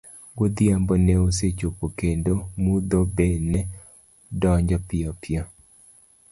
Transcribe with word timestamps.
Godhiambo 0.39 0.93
ne 1.05 1.15
osechopo 1.27 1.85
kendo 1.99 2.33
mudho 2.63 2.99
be 3.15 3.27
ne 3.51 3.61
donjo 4.41 4.77
piyopiyo. 4.87 5.43